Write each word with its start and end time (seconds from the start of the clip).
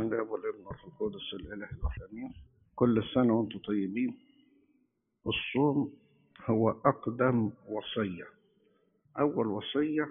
بسم 0.00 0.12
الله 0.12 0.22
والابن 0.32 0.58
والروح 0.58 0.84
القدس 0.84 1.34
الإله 1.34 1.70
الواحد 1.70 2.02
امين 2.02 2.32
كل 2.74 3.04
سنة 3.14 3.32
وأنتم 3.34 3.58
طيبين. 3.58 4.18
الصوم 5.26 5.92
هو 6.44 6.70
أقدم 6.70 7.52
وصية. 7.68 8.26
أول 9.18 9.46
وصية 9.46 10.08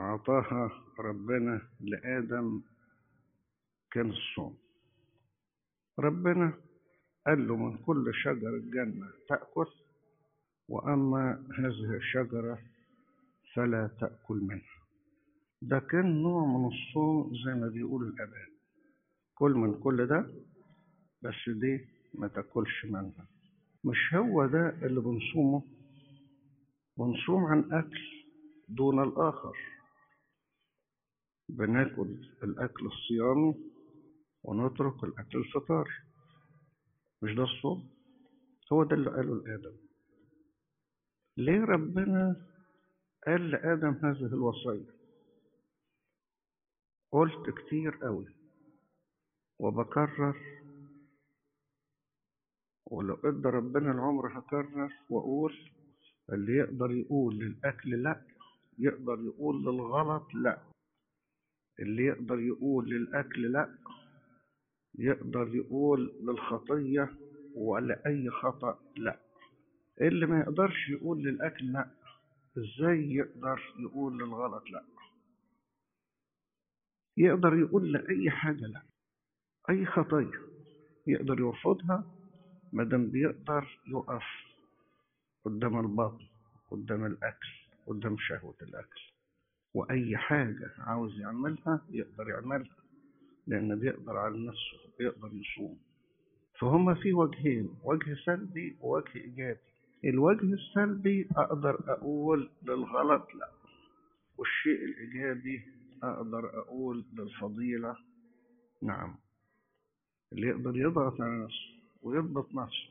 أعطاها 0.00 0.70
ربنا 0.98 1.62
لآدم 1.80 2.62
كان 3.90 4.10
الصوم. 4.10 4.58
ربنا 5.98 6.54
قال 7.26 7.48
له 7.48 7.56
من 7.56 7.78
كل 7.78 8.14
شجر 8.14 8.48
الجنة 8.48 9.06
تأكل 9.28 9.66
وأما 10.68 11.46
هذه 11.58 11.96
الشجرة 11.96 12.58
فلا 13.54 13.90
تأكل 14.00 14.36
منها. 14.36 14.81
ده 15.62 15.78
كان 15.78 16.22
نوع 16.22 16.44
من 16.46 16.66
الصوم 16.66 17.32
زي 17.44 17.54
ما 17.54 17.68
بيقول 17.68 18.02
الآباء. 18.08 18.48
كل 19.34 19.52
من 19.52 19.80
كل 19.80 20.06
ده 20.06 20.26
بس 21.22 21.48
دي 21.48 21.86
ما 22.14 22.28
تاكلش 22.28 22.84
منها. 22.84 23.26
مش 23.84 24.14
هو 24.14 24.46
ده 24.46 24.68
اللي 24.86 25.00
بنصومه؟ 25.00 25.62
بنصوم 26.98 27.44
عن 27.44 27.72
أكل 27.72 28.00
دون 28.68 29.02
الآخر. 29.02 29.56
بناكل 31.48 32.08
الأكل 32.42 32.86
الصيامي 32.86 33.54
ونترك 34.44 35.04
الأكل 35.04 35.38
الفطاري 35.38 35.90
مش 37.22 37.34
ده 37.34 37.42
الصوم؟ 37.44 37.90
هو 38.72 38.84
ده 38.84 38.96
اللي 38.96 39.10
قاله 39.10 39.34
لآدم. 39.44 39.76
ليه 41.36 41.60
ربنا 41.64 42.46
قال 43.26 43.50
لآدم 43.50 43.94
هذه 44.02 44.26
الوصية 44.26 45.01
قلت 47.12 47.50
كتير 47.50 47.94
قوي 48.02 48.26
وبكرر 49.58 50.36
ولو 52.90 53.14
ادى 53.24 53.48
ربنا 53.48 53.92
العمر 53.92 54.38
هكرر 54.38 54.92
وأقول 55.10 55.54
اللي 56.32 56.52
يقدر 56.56 56.90
يقول 56.90 57.38
للأكل 57.38 58.02
لا 58.02 58.22
يقدر 58.78 59.20
يقول 59.24 59.62
للغلط 59.62 60.34
لا 60.34 60.62
اللي 61.80 62.04
يقدر 62.04 62.40
يقول 62.40 62.88
للأكل 62.90 63.52
لا 63.52 63.78
يقدر 64.98 65.54
يقول 65.54 66.12
للخطية 66.20 67.10
ولا 67.54 68.06
أي 68.06 68.30
خطأ 68.30 68.78
لا 68.96 69.20
اللي 70.00 70.26
ما 70.26 70.40
يقدرش 70.40 70.88
يقول 70.88 71.22
للأكل 71.22 71.72
لا 71.72 71.90
إزاي 72.58 73.14
يقدر 73.14 73.74
يقول 73.78 74.18
للغلط 74.18 74.70
لا؟ 74.70 74.84
يقدر 77.16 77.54
يقول 77.58 77.92
لأي 77.92 78.30
حاجة 78.30 78.66
لا. 78.66 78.82
أي 79.70 79.86
خطية 79.86 80.40
يقدر 81.06 81.40
يرفضها 81.40 82.04
مادام 82.72 83.10
بيقدر 83.10 83.78
يقف 83.86 84.24
قدام 85.44 85.80
البطن 85.80 86.24
قدام 86.70 87.06
الأكل 87.06 87.48
قدام 87.86 88.16
شهوة 88.18 88.54
الأكل. 88.62 89.00
وأي 89.74 90.16
حاجة 90.16 90.70
عاوز 90.78 91.20
يعملها 91.20 91.80
يقدر 91.90 92.28
يعملها 92.28 92.76
لأن 93.46 93.78
بيقدر 93.78 94.16
على 94.16 94.46
نفسه 94.46 94.78
بيقدر 94.98 95.30
يصوم. 95.34 95.78
فهما 96.60 96.94
في 96.94 97.12
وجهين 97.12 97.68
وجه 97.84 98.14
سلبي 98.24 98.76
ووجه 98.80 99.14
إيجابي. 99.16 99.58
الوجه 100.04 100.54
السلبي 100.54 101.28
أقدر 101.36 101.80
أقول 101.92 102.50
للغلط 102.62 103.34
لا 103.34 103.50
والشيء 104.38 104.84
الإيجابي 104.84 105.62
أقدر 106.02 106.58
أقول 106.58 107.04
للفضيلة 107.12 107.96
نعم. 108.82 109.16
اللي 110.32 110.46
يقدر 110.46 110.76
يضغط 110.76 111.20
على 111.20 111.44
نفسه 111.44 111.72
ويضبط 112.02 112.54
نفسه. 112.54 112.88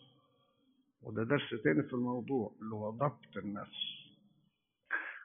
وده 1.03 1.23
درس 1.23 1.49
تاني 1.63 1.83
في 1.83 1.93
الموضوع 1.93 2.51
اللي 2.61 2.75
هو 2.75 2.89
ضبط 2.89 3.37
النفس. 3.37 4.01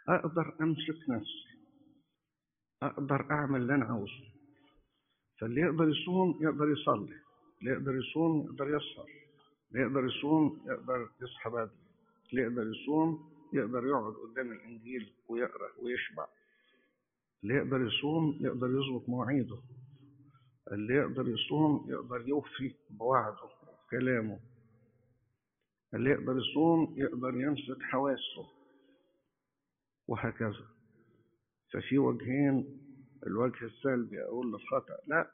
أقدر 0.09 0.55
أمسك 0.61 1.09
نفسي. 1.09 1.47
أقدر 2.83 3.31
أعمل 3.31 3.61
اللي 3.61 3.75
أنا 3.75 3.85
عاوزه. 3.85 4.25
فاللي 5.39 5.61
يقدر 5.61 5.89
يصوم 5.89 6.39
يقدر 6.41 6.71
يصلي. 6.71 7.17
اللي 7.61 7.71
يقدر 7.71 7.97
يصوم 7.97 8.47
يقدر 8.47 8.77
يسهر. 8.77 9.11
اللي 9.71 9.83
يقدر 9.83 10.05
يصوم 10.05 10.61
يقدر 10.67 11.09
يصحى 11.23 11.51
بدري. 11.51 11.71
اللي 12.31 12.43
يقدر 12.43 12.71
يصوم 12.71 13.31
يقدر 13.53 13.87
يقعد 13.87 14.13
قدام 14.13 14.53
الإنجيل 14.53 15.13
ويقرأ 15.29 15.69
ويشبع. 15.83 16.27
اللي 17.47 17.59
يقدر 17.59 17.87
يصوم 17.87 18.39
يقدر 18.41 18.67
يظبط 18.71 19.09
مواعيده. 19.09 19.59
اللي 20.73 20.95
يقدر 20.95 21.29
يصوم 21.29 21.87
يقدر 21.89 22.29
يوفي 22.29 22.75
بوعده 22.91 23.49
كلامه 23.91 24.41
اللي 25.95 26.11
يقدر 26.11 26.39
يصوم 26.39 26.95
يقدر 26.97 27.41
يمسك 27.41 27.83
حواسه. 27.83 28.47
وهكذا. 30.09 30.67
ففي 31.73 31.99
وجهين 31.99 32.81
الوجه 33.27 33.65
السلبي 33.65 34.23
أقول 34.23 34.53
للخطأ 34.53 34.97
لا. 35.07 35.31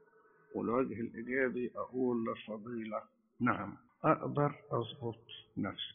والوجه 0.54 1.00
الإيجابي 1.00 1.70
أقول 1.76 2.26
للفضيلة. 2.26 3.02
نعم 3.40 3.76
أقدر 4.04 4.54
أظبط 4.70 5.24
نفسي. 5.56 5.94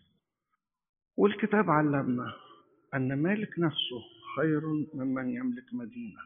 والكتاب 1.17 1.69
علمنا 1.69 2.33
أن 2.93 3.21
مالك 3.23 3.59
نفسه 3.59 4.16
خير 4.37 4.61
ممن 4.93 5.29
يملك 5.29 5.73
مدينة. 5.73 6.21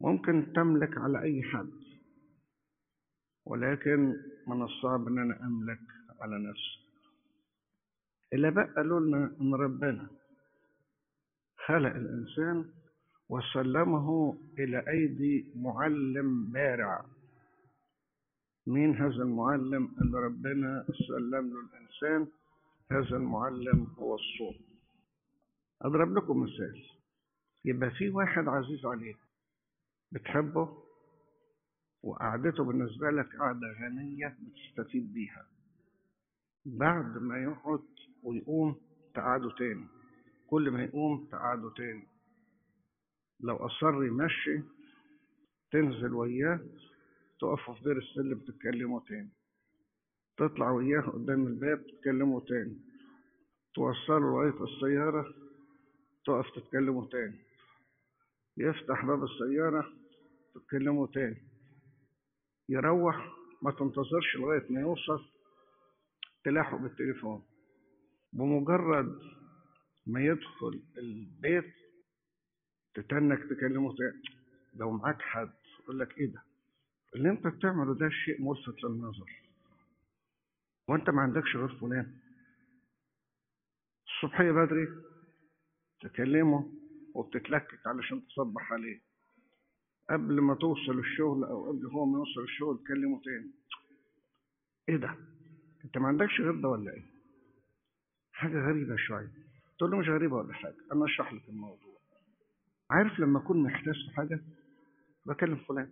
ممكن 0.00 0.52
تملك 0.52 0.98
على 0.98 1.22
أي 1.22 1.42
حد 1.42 1.70
ولكن 3.46 4.16
من 4.46 4.62
الصعب 4.62 5.08
أن 5.08 5.18
أنا 5.18 5.46
أملك 5.46 5.80
على 6.20 6.38
نفسي. 6.38 6.78
اللي 8.32 8.50
بقى 8.50 8.74
قالوا 8.76 9.00
لنا 9.00 9.36
أن 9.40 9.54
ربنا 9.54 10.08
خلق 11.66 11.94
الإنسان 11.94 12.70
وسلمه 13.28 14.38
إلى 14.58 14.88
أيدي 14.88 15.52
معلم 15.56 16.44
بارع. 16.52 17.04
مين 18.66 18.96
هذا 18.96 19.22
المعلم؟ 19.22 19.94
اللي 20.02 20.18
ربنا 20.18 20.86
سلم 21.08 21.50
له 21.52 21.60
الإنسان 21.60 22.32
هذا 22.92 23.16
المعلم 23.16 23.86
هو 23.98 24.14
الصوم. 24.14 24.54
أضرب 25.82 26.14
لكم 26.14 26.42
مثال. 26.42 26.97
يبقى 27.64 27.90
في 27.90 28.10
واحد 28.10 28.48
عزيز 28.48 28.86
عليك 28.86 29.18
بتحبه 30.12 30.82
وقعدته 32.02 32.64
بالنسبة 32.64 33.10
لك 33.10 33.36
قعدة 33.36 33.72
غنية 33.80 34.36
بتستفيد 34.40 35.12
بيها. 35.14 35.46
بعد 36.66 37.18
ما 37.18 37.42
يقعد 37.42 37.84
ويقوم 38.22 38.76
تقعدوا 39.14 39.52
تاني. 39.58 39.86
كل 40.46 40.70
ما 40.70 40.84
يقوم 40.84 41.26
تقعدوا 41.32 41.70
تاني. 41.76 42.06
لو 43.40 43.56
أصر 43.56 44.04
يمشي 44.04 44.60
تنزل 45.70 46.14
وياه 46.14 46.60
تقفوا 47.40 47.74
في 47.74 47.84
دير 47.84 47.98
السلم 47.98 48.38
تتكلموا 48.38 49.00
تاني. 49.00 49.30
تطلع 50.36 50.70
وياه 50.70 51.00
قدام 51.00 51.46
الباب 51.46 51.86
تتكلموا 51.86 52.40
تاني. 52.40 52.78
توصلوا 53.74 54.44
لغاية 54.44 54.64
السيارة 54.64 55.34
تقف 56.24 56.50
تتكلموا 56.56 57.06
تاني. 57.06 57.47
يفتح 58.58 59.04
باب 59.04 59.24
السيارة 59.24 59.92
تتكلموا 60.54 61.06
تاني. 61.06 61.42
يروح 62.68 63.16
ما 63.62 63.70
تنتظرش 63.70 64.36
لغاية 64.36 64.66
ما 64.70 64.80
يوصل 64.80 65.24
تلاحوا 66.44 66.78
بالتليفون. 66.78 67.46
بمجرد 68.32 69.18
ما 70.06 70.20
يدخل 70.24 70.82
البيت 70.98 71.74
تتنك 72.94 73.38
تكلمه 73.50 73.96
تاني. 73.96 74.22
لو 74.74 74.90
معاك 74.90 75.22
حد 75.22 75.52
يقول 75.80 75.98
لك 75.98 76.18
إيه 76.18 76.32
ده؟ 76.32 76.42
اللي 77.14 77.30
أنت 77.30 77.46
بتعمله 77.46 77.94
ده 77.94 78.08
شيء 78.08 78.42
ملفت 78.42 78.84
للنظر. 78.84 79.42
وأنت 80.88 81.10
ما 81.10 81.22
عندكش 81.22 81.56
غير 81.56 81.78
فلان. 81.80 82.18
الصبحية 84.06 84.50
بدري 84.52 84.88
تكلمه 86.00 86.72
وبتتلكك 87.18 87.86
علشان 87.86 88.26
تصبح 88.26 88.72
عليه. 88.72 89.00
قبل 90.10 90.40
ما 90.40 90.54
توصل 90.54 90.98
الشغل 90.98 91.44
أو 91.44 91.68
قبل 91.68 91.86
هو 91.86 92.06
ما 92.06 92.18
يوصل 92.18 92.40
الشغل 92.42 92.78
تكلمه 92.84 93.20
تاني. 93.24 93.50
إيه 94.88 94.96
ده؟ 94.96 95.14
أنت 95.84 95.98
ما 95.98 96.08
عندكش 96.08 96.40
غير 96.40 96.60
ده 96.60 96.68
ولا 96.68 96.92
إيه؟ 96.94 97.04
حاجة 98.32 98.58
غريبة 98.68 98.96
شوية. 98.96 99.30
تقول 99.78 99.90
له 99.90 99.98
مش 99.98 100.08
غريبة 100.08 100.36
ولا 100.36 100.54
حاجة. 100.54 100.76
أنا 100.92 101.04
اشرح 101.04 101.32
لك 101.32 101.48
الموضوع. 101.48 101.98
عارف 102.90 103.20
لما 103.20 103.38
أكون 103.38 103.62
محتاج 103.62 103.94
في 104.08 104.16
حاجة؟ 104.16 104.40
بكلم 105.26 105.56
فلان. 105.56 105.90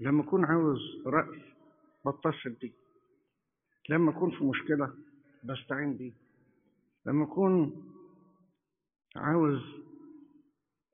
لما 0.00 0.22
أكون 0.22 0.44
عاوز 0.44 0.80
رأي 1.06 1.42
بتصل 2.06 2.50
بيه. 2.50 2.72
لما 3.88 4.10
أكون 4.10 4.30
في 4.30 4.44
مشكلة 4.44 4.94
بستعين 5.44 5.96
بيه. 5.96 6.12
لما 7.06 7.24
أكون 7.24 7.91
عاوز 9.16 9.60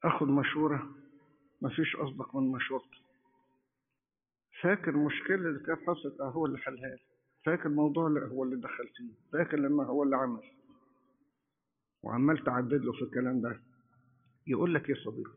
آخد 0.04 0.28
مشورة؟ 0.28 0.88
مفيش 1.62 1.96
أصدق 1.96 2.36
من 2.36 2.52
مشورته. 2.52 2.98
فاكر 4.62 4.90
المشكلة 4.90 5.34
اللي 5.36 5.60
كانت 5.66 5.80
حصلت؟ 5.86 6.20
هو 6.20 6.46
اللي 6.46 6.58
حلها 6.58 6.88
لي. 6.88 6.98
فاكر 7.46 7.66
الموضوع 7.66 8.06
اللي 8.06 8.20
هو 8.20 8.44
اللي 8.44 8.56
دخل 8.56 8.88
فيه. 8.96 9.12
فاكر 9.32 9.56
لما 9.56 9.84
هو 9.84 10.02
اللي 10.02 10.16
عمل. 10.16 10.42
وعمال 12.02 12.44
تعدد 12.44 12.84
له 12.84 12.92
في 12.92 13.02
الكلام 13.02 13.40
ده. 13.40 13.60
يقول 14.46 14.74
لك 14.74 14.88
إيه 14.90 14.96
صديق 15.04 15.36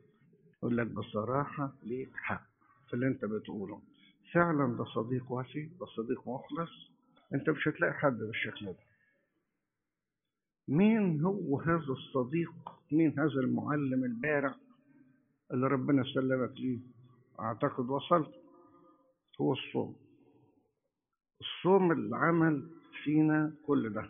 يقول 0.58 0.78
لك 0.78 0.88
بصراحة 0.88 1.74
ليك 1.84 2.16
حق 2.16 2.44
في 2.88 2.94
اللي 2.94 3.08
أنت 3.08 3.26
بتقوله. 3.26 3.82
فعلا 4.34 4.78
ده 4.78 4.84
صديق 4.86 5.32
وفي 5.32 5.70
ده 5.80 5.86
صديق 5.86 6.28
مخلص. 6.28 6.72
أنت 7.34 7.50
مش 7.50 7.68
هتلاقي 7.68 7.94
حد 7.94 8.18
بالشكل 8.18 8.66
ده 8.66 8.76
مين 10.68 11.22
هو 11.22 11.60
هذا 11.62 11.94
الصديق؟ 11.94 12.52
مين 12.92 13.20
هذا 13.20 13.40
المعلم 13.40 14.04
البارع 14.04 14.56
اللي 15.54 15.68
ربنا 15.68 16.04
سلمك 16.04 16.52
ليه؟ 16.60 16.80
أعتقد 17.40 17.90
وصلت. 17.90 18.32
هو 19.42 19.54
الصوم. 19.54 19.96
الصوم 21.42 21.92
اللي 21.92 22.16
عمل 22.16 22.70
فينا 23.04 23.54
كل 23.66 23.94
ده. 23.94 24.10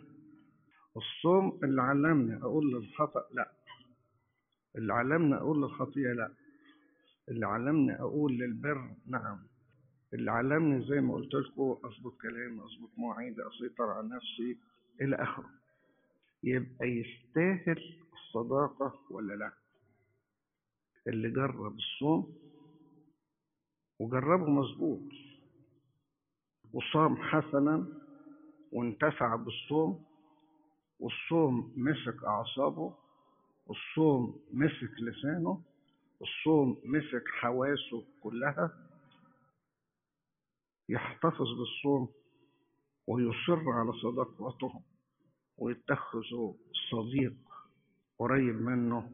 الصوم 0.96 1.60
اللي 1.64 1.82
علمني 1.82 2.36
أقول 2.42 2.72
للخطأ 2.72 3.24
لا. 3.34 3.52
اللي 4.76 4.92
علمني 4.94 5.34
أقول 5.34 5.62
للخطيئة 5.62 6.12
لا. 6.12 6.32
اللي 7.28 7.46
علمني 7.46 8.00
أقول 8.00 8.32
للبر 8.38 8.90
نعم. 9.06 9.38
اللي 10.14 10.30
علمني 10.30 10.86
زي 10.86 11.00
ما 11.00 11.14
قلت 11.14 11.34
لكم 11.34 11.76
أظبط 11.84 12.20
كلامي 12.22 12.60
أظبط 12.60 12.90
مواعيدي 12.96 13.36
أسيطر 13.48 13.84
على 13.84 14.08
نفسي 14.08 14.58
إلى 15.00 15.16
آخره. 15.16 15.50
يبقى 16.42 16.86
يستاهل 16.88 17.94
الصداقة 18.12 19.00
ولا 19.10 19.34
لا؟ 19.34 19.52
اللي 21.06 21.30
جرب 21.30 21.74
الصوم 21.76 22.38
وجربه 23.98 24.50
مظبوط 24.50 25.00
وصام 26.72 27.16
حسنا 27.16 27.86
وانتفع 28.72 29.36
بالصوم 29.36 30.04
والصوم 30.98 31.72
مسك 31.76 32.24
أعصابه 32.24 32.94
والصوم 33.66 34.40
مسك 34.52 35.00
لسانه 35.00 35.62
الصوم 36.22 36.80
مسك 36.84 37.24
حواسه 37.28 38.04
كلها 38.20 38.88
يحتفظ 40.88 41.46
بالصوم 41.58 42.08
ويصر 43.06 43.70
على 43.70 43.92
صداقته. 43.92 44.82
ويتخذه 45.62 46.54
صديق 46.90 47.34
قريب 48.18 48.62
منه 48.62 49.12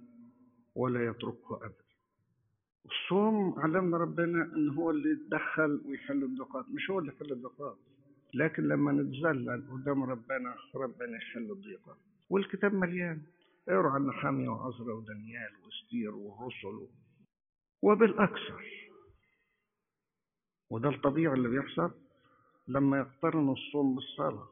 ولا 0.74 1.04
يتركه 1.06 1.56
أبدا. 1.56 1.88
الصوم 2.84 3.58
علمنا 3.58 3.96
ربنا 3.96 4.42
إن 4.56 4.68
هو 4.68 4.90
اللي 4.90 5.10
يتدخل 5.10 5.80
ويحل 5.86 6.24
الضيقات 6.24 6.68
مش 6.68 6.90
هو 6.90 6.98
اللي 6.98 7.12
يحل 7.12 7.32
الضيقات 7.32 7.76
لكن 8.34 8.62
لما 8.68 8.92
نتذلل 8.92 9.70
قدام 9.70 10.02
ربنا 10.02 10.56
ربنا 10.74 11.16
يحل 11.16 11.50
الضيقات 11.50 11.96
والكتاب 12.30 12.74
مليان. 12.74 13.22
اقرأ 13.68 13.90
عن 13.90 14.06
نحامية 14.06 14.48
وعزرا 14.48 14.94
ودانيال 14.94 15.52
واستير 15.64 16.14
والرسل 16.14 16.88
وبالأكثر. 17.82 18.64
وده 20.70 20.88
الطبيعي 20.88 21.34
اللي 21.34 21.48
بيحصل 21.48 21.90
لما 22.68 22.98
يقترن 22.98 23.50
الصوم 23.50 23.94
بالصلاة. 23.94 24.48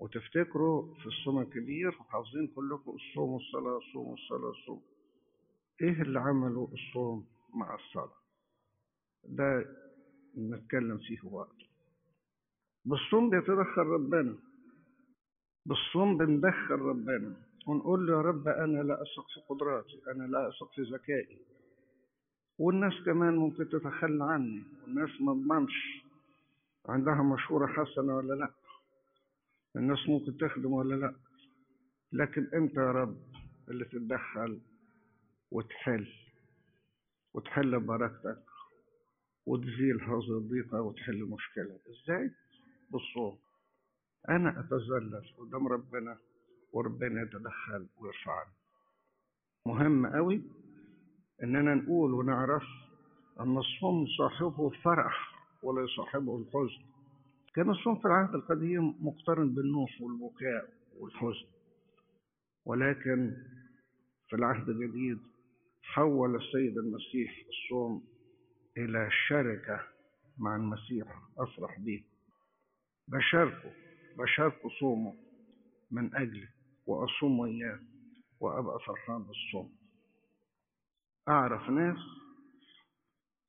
وتفتكروا 0.00 0.94
في 0.94 1.06
الصوم 1.06 1.38
الكبير 1.40 1.88
وحافظين 1.88 2.46
كلكم 2.46 2.90
الصوم 2.94 3.30
والصلاة 3.30 3.76
الصوم 3.78 4.06
والصلاة 4.08 4.50
الصوم 4.50 4.82
إيه 5.82 6.02
اللي 6.02 6.20
عمله 6.20 6.68
الصوم 6.72 7.26
مع 7.54 7.74
الصلاة؟ 7.74 8.12
ده 9.24 9.66
نتكلم 10.38 10.98
فيه 10.98 11.18
وقت. 11.24 11.56
بالصوم 12.84 13.30
بيتدخل 13.30 13.82
ربنا. 13.82 14.34
بالصوم 15.66 16.16
بندخل 16.18 16.74
ربنا. 16.74 17.36
ونقول 17.66 18.06
له 18.06 18.12
يا 18.12 18.20
رب 18.20 18.48
أنا 18.48 18.82
لا 18.82 19.02
أثق 19.02 19.26
في 19.34 19.40
قدراتي 19.48 20.00
أنا 20.08 20.24
لا 20.24 20.48
أثق 20.48 20.72
في 20.74 20.82
ذكائي. 20.82 21.38
والناس 22.58 22.92
كمان 23.06 23.36
ممكن 23.36 23.68
تتخلى 23.68 24.24
عني 24.24 24.62
والناس 24.82 25.20
ما 25.20 25.32
تضمنش 25.34 26.04
عندها 26.88 27.22
مشورة 27.22 27.66
حسنة 27.66 28.16
ولا 28.16 28.34
لأ. 28.34 28.50
الناس 29.76 30.08
ممكن 30.08 30.36
تخدم 30.36 30.72
ولا 30.72 30.94
لا. 30.94 31.14
لكن 32.12 32.46
أنت 32.54 32.74
يا 32.74 32.92
رب 32.92 33.16
اللي 33.68 33.84
تتدخل 33.84 34.60
وتحل 35.50 36.06
وتحل 37.34 37.80
بركتك 37.80 38.44
وتزيل 39.46 40.02
هذه 40.02 40.38
الضيقة 40.38 40.80
وتحل 40.80 41.14
المشكلة 41.14 41.78
إزاي؟ 41.90 42.30
بالصوم. 42.90 43.38
أنا 44.28 44.60
أتذلل 44.60 45.34
قدام 45.38 45.68
ربنا 45.68 46.18
وربنا 46.72 47.22
يتدخل 47.22 47.86
ويرفعني. 47.98 48.52
مهم 49.66 50.06
قوي 50.06 50.42
إننا 51.42 51.74
نقول 51.74 52.14
ونعرف 52.14 52.64
أن 53.40 53.58
الصوم 53.58 54.06
صاحبه 54.18 54.68
الفرح 54.68 55.34
ولا 55.62 55.84
يصاحبه 55.84 56.38
الحزن. 56.38 56.84
كان 57.54 57.70
الصوم 57.70 57.98
في 57.98 58.04
العهد 58.04 58.34
القديم 58.34 58.94
مقترن 59.06 59.54
بالنوح 59.54 59.90
والبكاء 60.00 60.70
والحزن 60.96 61.46
ولكن 62.64 63.36
في 64.28 64.36
العهد 64.36 64.68
الجديد 64.68 65.18
حول 65.82 66.36
السيد 66.36 66.78
المسيح 66.78 67.44
الصوم 67.48 68.04
إلى 68.76 69.08
شركة 69.28 69.80
مع 70.38 70.56
المسيح 70.56 71.22
أفرح 71.38 71.78
به. 71.80 72.04
بشاركه 73.08 73.72
بشاركه 74.18 74.68
صومه 74.80 75.14
من 75.90 76.14
أجلي 76.16 76.48
وأصوم 76.86 77.38
وياه 77.38 77.80
وأبقى 78.40 78.78
فرحان 78.86 79.22
بالصوم. 79.22 79.72
أعرف 81.28 81.70
ناس 81.70 81.98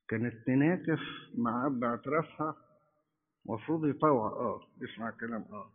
كانت 0.08 0.46
تناكف 0.48 1.00
مع 1.38 1.66
أب 1.68 1.84
اعترافها 1.84 2.56
المفروض 3.50 3.86
يطوع 3.86 4.28
آه 4.28 4.62
يسمع 4.82 5.10
كلام 5.12 5.42
آه. 5.52 5.72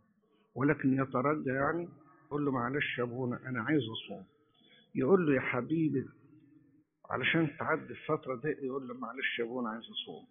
ولكن 0.55 0.93
يترجى 1.01 1.49
يعني 1.49 1.89
يقول 2.27 2.45
له 2.45 2.51
معلش 2.51 2.97
يا 2.97 3.03
أبونا 3.03 3.39
أنا 3.49 3.61
عايز 3.63 3.81
أصوم. 3.89 4.25
يقول 4.95 5.25
له 5.27 5.35
يا 5.35 5.41
حبيبي 5.41 6.05
علشان 7.09 7.57
تعدي 7.59 7.93
الفترة 7.93 8.35
دي 8.35 8.47
يقول 8.65 8.87
له 8.87 8.93
معلش 8.93 9.39
يا 9.39 9.43
أبونا 9.43 9.69
عايز 9.69 9.83
أصوم. 9.83 10.27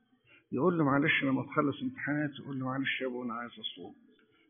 يقول 0.52 0.78
له 0.78 0.84
معلش 0.84 1.24
لما 1.24 1.42
تخلص 1.42 1.82
امتحانات 1.82 2.31
يقول 2.40 2.58
له 2.60 2.66
معلش 2.66 3.00
يا 3.00 3.06
أبونا 3.06 3.34
عايز 3.34 3.52
أصوم. 3.52 3.94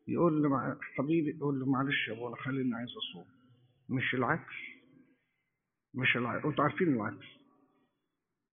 يقول 0.08 0.42
له 0.42 0.48
مع... 0.48 0.76
حبيبي 0.96 1.30
يقول 1.38 1.60
له 1.60 1.66
معلش 1.66 2.08
يا 2.08 2.12
أبونا 2.12 2.36
خليني 2.36 2.74
عايز 2.74 2.88
أصوم. 2.96 3.24
مش 3.88 4.14
العكس 4.14 4.54
مش 5.94 6.16
العكس 6.16 6.44
أنتوا 6.44 6.64
عارفين 6.64 6.88
العكس. 6.94 7.26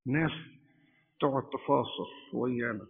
ناس 0.06 0.32
تقعد 1.20 1.50
تفاصل 1.50 2.08
ويانا. 2.34 2.88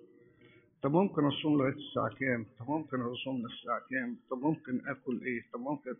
طب 0.84 0.92
ممكن 0.92 1.26
أصوم 1.26 1.58
لغاية 1.58 1.74
الساعة 1.76 2.10
كام؟ 2.20 2.46
طب 2.60 2.70
ممكن 2.70 3.02
أصوم 3.02 3.38
للساعه 3.48 3.82
كام؟ 3.90 4.18
طب 4.30 4.38
ممكن 4.38 4.88
آكل 4.88 5.22
إيه؟ 5.24 5.42
طب 5.54 5.60
ممكن 5.60 5.96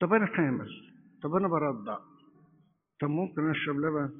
طب 0.00 0.12
أنا 0.12 0.26
حامل 0.26 0.68
طب 1.22 1.34
أنا 1.34 1.48
برضع. 1.48 1.98
طب 3.00 3.08
ممكن 3.10 3.50
أشرب 3.50 3.76
لبن؟ 3.76 4.10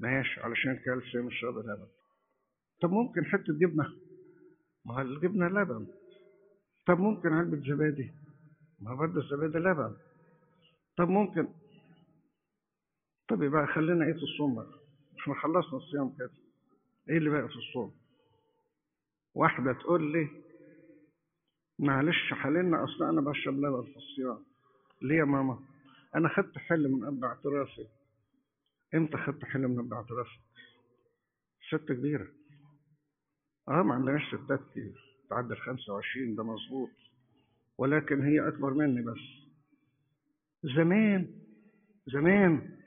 ماشي 0.00 0.40
علشان 0.40 0.76
كالسيوم 0.84 1.26
اشرب 1.26 1.58
لبن 1.58 1.86
طب 2.82 2.90
ممكن 2.90 3.24
حتة 3.24 3.52
جبنة؟ 3.60 3.92
ما 4.84 5.02
الجبنة 5.02 5.48
لبن. 5.48 5.86
طب 6.86 6.98
ممكن 6.98 7.28
علبة 7.32 7.56
زبادي؟ 7.74 8.12
ما 8.80 8.94
برضه 8.94 9.20
الزبادي 9.20 9.58
لبن. 9.58 9.96
طب 10.96 11.08
ممكن 11.08 11.48
طب 13.28 13.42
يبقى 13.42 13.66
خلينا 13.66 14.06
إيه 14.06 14.12
في 14.12 14.22
الصوم 14.22 14.54
بقى. 14.54 14.78
إحنا 15.20 15.34
خلصنا 15.34 15.76
الصيام 15.78 16.16
كده. 16.18 16.30
إيه 17.08 17.18
اللي 17.18 17.30
بقى 17.30 17.48
في 17.48 17.54
الصوم؟ 17.56 17.94
واحدة 19.34 19.72
تقول 19.72 20.12
لي 20.12 20.28
معلش 21.78 22.32
حللنا 22.32 22.84
أصل 22.84 23.04
أنا 23.04 23.20
بشرب 23.20 23.54
لبن 23.54 23.82
في 23.82 23.96
الصيام. 23.96 24.44
ليه 25.02 25.16
يا 25.16 25.24
ماما؟ 25.24 25.58
أنا 26.14 26.28
خدت 26.28 26.58
حل 26.58 26.88
من 26.88 27.04
اب 27.04 27.24
اعترافي 27.24 27.86
إمتى 28.94 29.16
خدت 29.16 29.44
حل 29.44 29.68
من 29.68 29.78
اب 29.78 29.92
اعترافي 29.92 30.38
ست 31.70 31.92
كبيرة. 31.92 32.28
آه 33.68 33.82
ما 33.82 33.94
عندناش 33.94 34.22
ستات 34.34 34.60
كتير. 34.70 34.92
تعدي 35.30 35.52
ال 35.54 35.58
25 35.60 36.34
ده 36.34 36.42
مظبوط. 36.44 36.90
ولكن 37.78 38.22
هي 38.22 38.48
أكبر 38.48 38.74
مني 38.74 39.02
بس. 39.02 39.18
زمان 40.76 41.28
زمان 42.06 42.78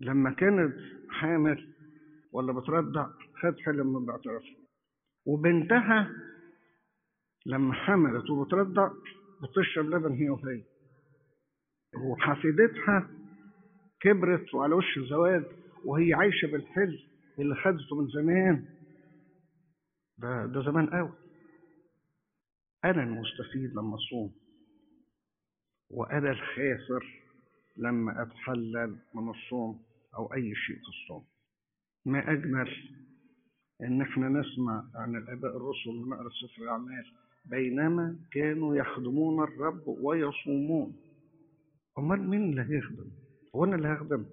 لما 0.00 0.30
كانت 0.34 0.76
حامل 1.10 1.74
ولا 2.32 2.52
بترضع 2.52 3.06
خد 3.42 3.60
حلم 3.60 3.86
من 3.86 4.04
الاعتراف 4.04 4.42
وبنتها 5.26 6.10
لما 7.46 7.74
حملت 7.74 8.30
وبترضع 8.30 8.90
بتشرب 9.42 9.86
لبن 9.90 10.12
هي 10.12 10.30
وهي. 10.30 10.64
وحفيدتها 12.04 13.10
كبرت 14.00 14.54
وعلى 14.54 14.74
وش 14.74 14.98
الزواج 14.98 15.44
وهي 15.84 16.14
عايشة 16.14 16.46
بالحل 16.46 16.98
اللي 17.38 17.54
خدته 17.54 17.96
من 18.00 18.08
زمان. 18.08 18.64
ده 20.18 20.46
ده 20.46 20.62
زمان 20.62 20.86
قوي 20.90 21.12
أنا 22.84 23.02
المستفيد 23.02 23.72
لما 23.72 23.94
أصوم. 23.94 24.34
وأنا 25.90 26.30
الخاسر 26.30 27.22
لما 27.76 28.22
أتحلل 28.22 28.98
من 29.14 29.30
الصوم 29.30 29.82
أو 30.14 30.34
أي 30.34 30.54
شيء 30.54 30.76
في 30.76 30.88
الصوم. 30.88 31.26
ما 32.06 32.32
أجمل 32.32 32.70
إن 33.82 34.00
إحنا 34.00 34.28
نسمع 34.28 34.84
عن 34.94 35.16
الآباء 35.16 35.56
الرسل 35.56 35.90
ونقرا 35.90 36.28
سفر 36.28 36.62
الأعمال 36.62 37.04
بينما 37.44 38.16
كانوا 38.32 38.76
يخدمون 38.76 39.44
الرب 39.44 39.82
ويصومون. 39.86 40.96
أمال 41.98 42.28
مين 42.30 42.42
اللي 42.50 42.62
هيخدم؟ 42.76 43.10
هو 43.56 43.64
أنا 43.64 43.76
اللي 43.76 43.88
هخدم؟ 43.88 44.24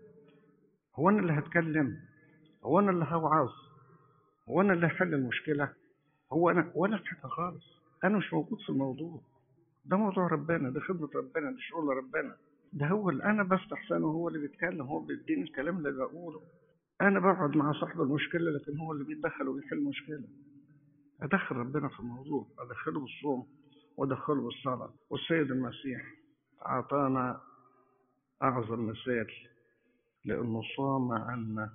هو 0.95 1.09
أنا 1.09 1.19
اللي 1.19 1.33
هتكلم؟ 1.33 1.97
هو 2.63 2.79
أنا 2.79 2.91
اللي 2.91 3.05
هوعظ؟ 3.09 3.49
هو 4.49 4.61
أنا 4.61 4.73
اللي 4.73 4.87
هحل 4.87 5.13
المشكلة؟ 5.13 5.73
هو 6.33 6.49
أنا 6.49 6.71
ولا 6.75 6.97
حاجة 6.97 7.29
خالص. 7.29 7.79
أنا 8.03 8.17
مش 8.17 8.33
موجود 8.33 8.59
في 8.61 8.69
الموضوع. 8.69 9.21
ده 9.85 9.97
موضوع 9.97 10.27
ربنا 10.27 10.69
ده 10.69 10.79
خدمة 10.79 11.09
ربنا 11.15 11.51
ده 11.51 11.57
شغل 11.59 11.97
ربنا. 11.97 12.35
ده 12.73 12.87
هو 12.87 13.09
اللي 13.09 13.23
أنا 13.23 13.43
بفتح 13.43 13.89
فانه 13.89 14.07
هو 14.07 14.27
اللي 14.27 14.39
بيتكلم 14.39 14.81
هو 14.81 14.99
بيديني 14.99 15.41
الكلام 15.41 15.77
اللي 15.77 15.91
بقوله. 15.91 16.41
أنا 17.01 17.19
بقعد 17.19 17.57
مع 17.57 17.71
صاحب 17.73 18.01
المشكلة 18.01 18.51
لكن 18.51 18.77
هو 18.77 18.91
اللي 18.91 19.03
بيتدخل 19.03 19.47
وبيحل 19.47 19.77
المشكلة 19.77 20.27
أدخل 21.21 21.55
ربنا 21.55 21.89
في 21.89 21.99
الموضوع 21.99 22.47
أدخله 22.59 22.99
بالصوم 22.99 23.47
وأدخله 23.97 24.41
بالصلاه 24.41 24.93
والسيد 25.09 25.51
المسيح 25.51 26.15
أعطانا 26.65 27.41
أعظم 28.43 28.85
مثال 28.87 29.27
لأنه 30.25 30.61
صام 30.77 31.11
عنا 31.11 31.73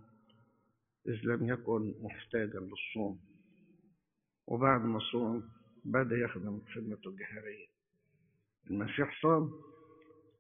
إذ 1.09 1.21
لم 1.25 1.49
يكن 1.49 1.95
محتاجا 2.03 2.61
للصوم. 2.61 3.21
وبعد 4.47 4.81
ما 4.85 4.99
صوم 5.13 5.49
بدأ 5.85 6.17
يخدم 6.17 6.61
خدمته 6.75 7.09
الجهاريه 7.11 7.67
المسيح 8.71 9.23
صام 9.23 9.51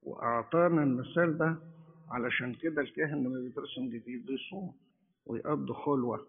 وأعطانا 0.02 0.82
المثال 0.82 1.38
ده 1.38 1.58
علشان 2.08 2.54
كده 2.54 2.82
الكاهن 2.82 3.24
لما 3.24 3.40
بيترسم 3.40 3.88
جديد 3.88 4.26
بيصوم 4.26 4.74
ويقضي 5.26 5.72
خلوة 5.72 6.26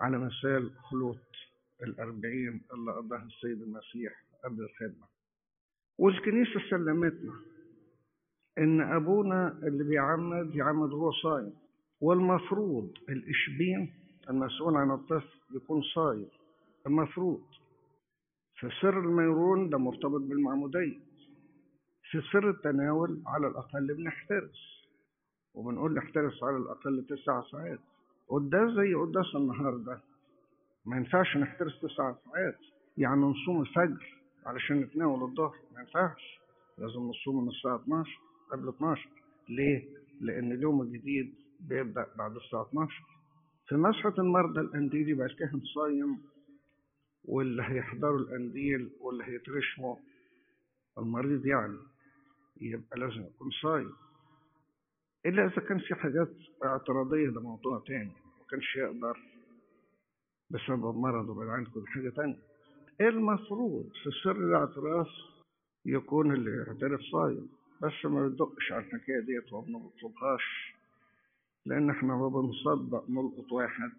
على 0.00 0.18
مثال 0.18 0.70
خلوة 0.90 1.18
الأربعين 1.82 2.62
اللي 2.74 2.92
قضاها 2.92 3.22
السيد 3.24 3.62
المسيح 3.62 4.24
قبل 4.44 4.62
الخدمة. 4.62 5.06
والكنيسة 5.98 6.60
سلمتنا 6.70 7.32
إن 8.58 8.80
أبونا 8.80 9.58
اللي 9.62 9.84
بيعمد 9.84 10.54
يعمد 10.54 10.90
هو 10.92 11.12
صايم 11.12 11.52
والمفروض 12.00 12.90
الإشبين 13.08 13.92
المسؤول 14.30 14.76
عن 14.76 14.90
الطفل 14.90 15.38
يكون 15.54 15.82
صايم 15.94 16.26
المفروض. 16.86 17.42
في 18.54 18.68
سر 18.80 19.00
الميرون 19.00 19.70
ده 19.70 19.78
مرتبط 19.78 20.20
بالمعمودية 20.20 20.98
في 22.10 22.20
سر 22.32 22.50
التناول 22.50 23.22
على 23.26 23.46
الأقل 23.46 23.94
بنحترس. 23.94 24.73
وبنقول 25.54 25.94
نحترس 25.94 26.42
على 26.42 26.56
الأقل 26.56 27.04
تسع 27.08 27.42
ساعات. 27.52 27.78
قداس 28.28 28.70
زي 28.70 28.94
قداس 28.94 29.34
النهاردة. 29.36 30.00
ما 30.86 30.96
ينفعش 30.96 31.36
نحترس 31.36 31.80
تسع 31.80 32.14
ساعات. 32.24 32.58
يعني 32.98 33.20
نصوم 33.20 33.60
الفجر 33.60 34.18
علشان 34.46 34.80
نتناول 34.80 35.22
الظهر. 35.22 35.56
ما 35.74 35.80
ينفعش. 35.80 36.40
لازم 36.78 37.00
نصوم 37.00 37.42
من 37.44 37.48
الساعة 37.48 37.76
12 37.76 38.20
قبل 38.52 38.68
12 38.68 39.08
ليه؟ 39.48 39.88
لأن 40.20 40.52
اليوم 40.52 40.82
الجديد 40.82 41.34
بيبدأ 41.60 42.06
بعد 42.18 42.36
الساعة 42.36 42.62
12 42.62 43.02
في 43.68 43.74
مسحة 43.76 44.14
المرضى 44.18 44.60
القنديل 44.60 45.08
يبقى 45.08 45.26
الكاهن 45.26 45.60
صايم 45.74 46.18
واللي 47.24 47.62
هيحضروا 47.62 48.18
القنديل 48.18 48.90
واللي 49.00 49.24
هيترشموا 49.24 49.96
المريض 50.98 51.46
يعني 51.46 51.78
يبقى 52.60 52.98
لازم 53.00 53.20
يكون 53.22 53.50
صايم. 53.62 53.92
إلا 55.26 55.46
إذا 55.46 55.62
كان 55.68 55.78
في 55.78 55.94
حاجات 55.94 56.28
اعتراضية 56.64 57.28
ده 57.30 57.40
موضوع 57.40 57.82
تاني 57.86 58.12
ما 58.38 58.44
كانش 58.50 58.76
يقدر 58.76 59.18
بسبب 60.50 60.96
مرضه 60.96 61.34
بعد 61.34 61.48
عنكم 61.48 61.80
دي 61.80 61.86
حاجة 61.86 62.08
تانية. 62.10 62.38
المفروض 63.00 63.90
في 64.02 64.10
سر 64.24 64.36
الاعتراف 64.36 65.08
يكون 65.86 66.32
اللي 66.34 66.50
يعترف 66.66 67.00
صايم 67.00 67.48
بس 67.82 68.04
ما 68.04 68.26
يدقش 68.26 68.72
على 68.72 68.84
الحكاية 68.84 69.20
ديت 69.20 69.52
وما 69.52 69.78
بنطلبهاش 69.78 70.74
لأن 71.66 71.90
إحنا 71.90 72.14
ما 72.16 72.28
بنصدق 72.28 73.10
نلقط 73.10 73.52
واحد 73.52 73.92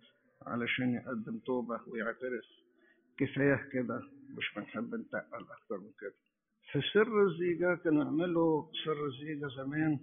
علشان 0.45 0.93
يقدم 0.93 1.37
توبة 1.39 1.79
ويعترف. 1.87 2.45
كفاية 3.17 3.69
كده 3.73 4.01
مش 4.37 4.53
بنحب 4.55 4.95
نتقل 4.95 5.45
أكتر 5.51 5.77
من 5.77 5.91
كده. 6.01 6.13
في 6.71 6.81
سر 6.93 7.23
الزيجة 7.23 7.75
كانوا 7.75 8.03
يعملوا 8.03 8.65
سر 8.85 9.05
الزيجة 9.05 9.47
زمان 9.47 9.99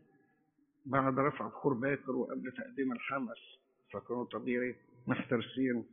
بعد 0.86 1.18
رفع 1.18 1.46
بخور 1.46 1.74
باكر 1.74 2.10
وقبل 2.16 2.52
تقديم 2.52 2.92
الحمل 2.92 3.34
فكانوا 3.92 4.24
طبيعي 4.24 4.76
محترسين 5.06 5.84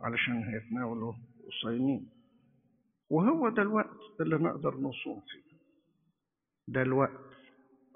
علشان 0.00 0.42
هيتناولوا 0.42 1.12
وصايمين 1.46 2.08
وهو 3.10 3.48
ده 3.48 3.62
الوقت 3.62 4.20
اللي 4.20 4.36
نقدر 4.36 4.74
نصوم 4.76 5.20
فيه. 5.20 5.56
ده 6.68 6.82
الوقت 6.82 7.30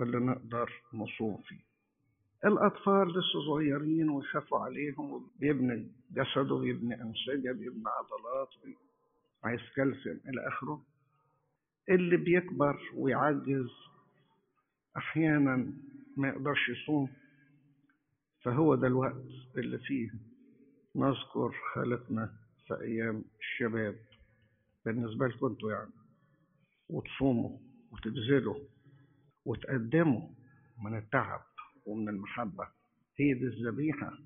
اللي 0.01 0.19
نقدر 0.19 0.73
نصوم 0.95 1.43
فيه. 1.43 1.61
الأطفال 2.45 3.09
لسه 3.09 3.41
صغيرين 3.47 4.09
ويخافوا 4.11 4.59
عليهم 4.59 5.31
بيبني 5.41 5.93
جسده 6.11 6.57
بيبني 6.57 7.03
أنسجة 7.03 7.53
بيبني 7.53 7.85
عضلات 7.87 8.49
عايز 9.45 9.61
كالسيوم 9.77 10.21
إلى 10.29 10.49
آخره. 10.49 10.83
اللي 11.89 12.17
بيكبر 12.17 12.81
ويعجز 12.95 13.71
أحيانا 14.97 15.73
ما 16.17 16.29
يقدرش 16.29 16.69
يصوم 16.69 17.09
فهو 18.43 18.75
ده 18.75 18.87
الوقت 18.87 19.25
اللي 19.57 19.79
فيه. 19.79 20.11
نذكر 20.97 21.55
خالقنا 21.75 22.33
في 22.67 22.81
أيام 22.81 23.25
الشباب. 23.41 23.97
بالنسبة 24.85 25.27
لكم 25.27 25.47
أنتوا 25.47 25.73
يعني 25.73 25.91
وتصوموا 26.89 27.59
وتبذلوا 27.93 28.59
وتقدموا 29.45 30.29
من 30.85 30.99
التعب 30.99 31.41
ومن 31.87 32.09
المحبة. 32.09 32.69
هي 33.17 33.35
دي 33.35 33.45
الذبيحة 33.47 34.19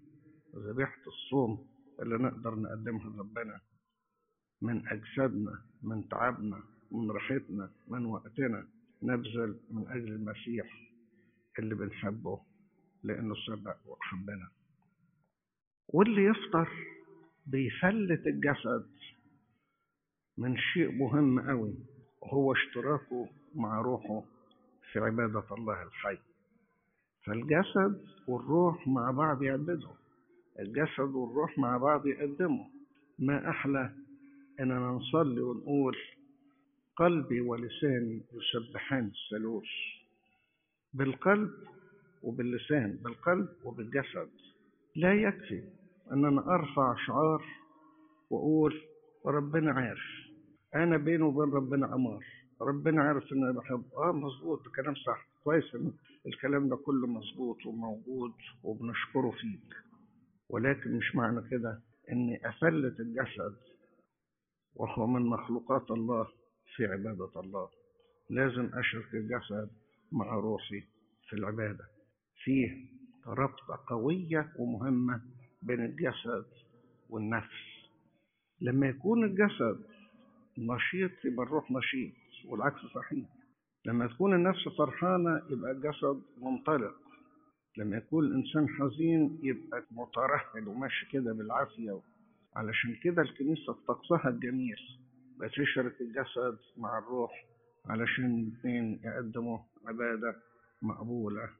ذبيحة 0.56 1.02
الصوم 1.06 1.66
اللي 2.02 2.16
نقدر 2.16 2.54
نقدمها 2.54 3.10
لربنا. 3.10 3.60
من 4.62 4.88
أجسادنا 4.88 5.62
من 5.82 6.08
تعبنا 6.08 6.62
من 6.92 7.10
راحتنا 7.10 7.70
من 7.88 8.06
وقتنا. 8.06 8.68
نبذل 9.02 9.60
من 9.70 9.88
أجل 9.88 10.08
المسيح. 10.12 10.93
اللي 11.58 11.74
بنحبه 11.74 12.40
لأنه 13.02 13.34
سبق 13.46 13.76
وحبنا 13.86 14.48
واللي 15.88 16.24
يفطر 16.24 16.68
بيفلت 17.46 18.26
الجسد 18.26 18.86
من 20.38 20.56
شيء 20.58 20.92
مهم 20.92 21.40
قوي 21.50 21.74
وهو 22.22 22.52
اشتراكه 22.52 23.28
مع 23.54 23.80
روحه 23.80 24.22
في 24.92 24.98
عبادة 24.98 25.44
الله 25.52 25.82
الحي. 25.82 26.18
فالجسد 27.24 28.04
والروح 28.28 28.88
مع 28.88 29.10
بعض 29.10 29.42
يعبدوا 29.42 29.92
الجسد 30.60 31.14
والروح 31.14 31.58
مع 31.58 31.76
بعض 31.76 32.06
يقدموا 32.06 32.64
ما 33.18 33.50
أحلى 33.50 33.92
إننا 34.60 34.88
نصلي 34.88 35.40
ونقول 35.40 35.96
قلبي 36.96 37.40
ولساني 37.40 38.22
يسبحان 38.32 39.06
الثالوث. 39.14 39.64
بالقلب 40.94 41.50
وباللسان 42.22 42.98
بالقلب 43.04 43.48
وبالجسد. 43.64 44.28
لا 44.96 45.14
يكفي 45.14 45.64
أننا 46.12 46.54
أرفع 46.54 46.96
شعار 47.06 47.44
وأقول 48.30 48.82
ربنا 49.26 49.72
عارف. 49.72 50.24
أنا 50.74 50.96
بيني 50.96 51.22
وبين 51.22 51.54
ربنا 51.54 51.86
عمار 51.86 52.24
ربنا 52.60 53.02
عارف 53.02 53.32
إن 53.32 53.44
أنا 53.44 53.52
بحب. 53.52 53.84
آه 53.96 54.12
مظبوط 54.12 54.66
الكلام 54.66 54.94
صح. 54.94 55.26
كويس 55.44 55.74
إن 55.74 55.92
الكلام 56.26 56.68
ده 56.68 56.76
كله 56.76 57.06
مظبوط 57.06 57.66
وموجود 57.66 58.32
وبنشكره 58.62 59.30
فيك. 59.30 59.74
ولكن 60.48 60.96
مش 60.96 61.16
معنى 61.16 61.48
كده 61.50 61.80
إني 62.12 62.48
أفلت 62.48 63.00
الجسد 63.00 63.56
وهو 64.74 65.06
من 65.06 65.22
مخلوقات 65.22 65.90
الله 65.90 66.28
في 66.76 66.86
عبادة 66.86 67.40
الله. 67.40 67.68
لازم 68.30 68.70
أشرك 68.74 69.14
الجسد 69.14 69.70
مع 70.14 70.34
روحي 70.34 70.80
في 71.28 71.32
العبادة. 71.36 71.84
فيه 72.44 72.86
رابطة 73.26 73.84
قوية 73.86 74.52
ومهمة 74.58 75.22
بين 75.62 75.80
الجسد 75.84 76.44
والنفس. 77.10 77.88
لما 78.60 78.86
يكون 78.86 79.24
الجسد 79.24 79.84
نشيط 80.58 81.24
يبقى 81.24 81.46
الروح 81.46 81.70
نشيط 81.70 82.12
والعكس 82.48 82.80
صحيح. 82.94 83.26
لما 83.86 84.06
تكون 84.06 84.34
النفس 84.34 84.68
فرحانة 84.78 85.42
يبقى 85.50 85.70
الجسد 85.70 86.22
منطلق. 86.42 86.94
لما 87.78 87.96
يكون 87.96 88.24
الإنسان 88.24 88.68
حزين 88.68 89.38
يبقى 89.42 89.84
مترهل 89.90 90.68
وماشي 90.68 91.06
كده 91.12 91.32
بالعافية. 91.32 92.00
علشان 92.56 92.96
كده 93.02 93.22
الكنيسة 93.22 93.72
في 93.72 93.80
طقسها 93.88 94.28
الجميل 94.28 94.76
بتشرك 95.40 96.00
الجسد 96.00 96.58
مع 96.76 96.98
الروح 96.98 97.44
علشان 97.86 98.40
الاثنين 98.40 99.00
يقدموا 99.04 99.58
عبادة 99.88 100.36
مقبولة 100.82 101.50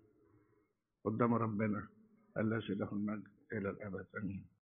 قدام 1.05 1.35
ربنا. 1.35 1.89
الذي 2.37 2.75
له 2.75 2.93
المجد 2.93 3.29
إلى 3.53 3.71
الأبد. 3.71 4.07
آمين. 4.19 4.47